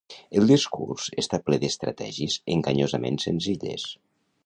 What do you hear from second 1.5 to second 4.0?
ple d'estratègies enganyosament senzilles.